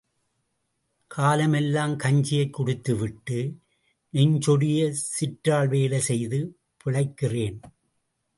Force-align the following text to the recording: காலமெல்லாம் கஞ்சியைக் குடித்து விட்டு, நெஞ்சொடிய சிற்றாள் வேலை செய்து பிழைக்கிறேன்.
காலமெல்லாம் 1.07 1.97
கஞ்சியைக் 1.97 2.53
குடித்து 2.53 2.95
விட்டு, 2.95 3.57
நெஞ்சொடிய 4.13 4.89
சிற்றாள் 4.91 5.67
வேலை 5.67 5.99
செய்து 5.99 6.59
பிழைக்கிறேன். 6.85 7.59